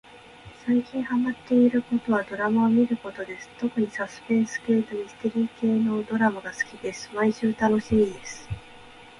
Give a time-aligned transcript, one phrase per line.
[0.65, 8.49] さいきんはまってることはどらまをみることですとくにさすぺんすけいとみすてりーけいのどらまがすきですまいしゅうたのしみです